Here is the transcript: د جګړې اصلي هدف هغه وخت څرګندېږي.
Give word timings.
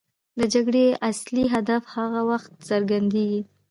د 0.39 0.41
جګړې 0.53 0.85
اصلي 1.09 1.43
هدف 1.53 1.83
هغه 1.95 2.21
وخت 2.29 2.51
څرګندېږي. 2.69 3.41